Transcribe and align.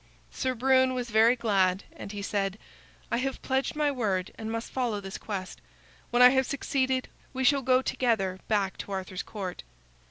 Sir 0.31 0.55
Brune 0.55 0.95
was 0.95 1.11
very 1.11 1.35
glad, 1.35 1.83
and 1.95 2.11
he 2.11 2.23
said: 2.23 2.57
"I 3.11 3.17
have 3.17 3.39
pledged 3.43 3.75
my 3.75 3.91
word 3.91 4.31
and 4.33 4.51
must 4.51 4.71
follow 4.71 4.99
this 4.99 5.19
quest. 5.19 5.61
When 6.09 6.23
I 6.23 6.29
have 6.29 6.47
succeeded 6.47 7.07
we 7.33 7.43
shall 7.43 7.61
go 7.61 7.83
together 7.83 8.39
back 8.47 8.77
to 8.79 8.91
Arthur's 8.91 9.21
Court." 9.21 9.61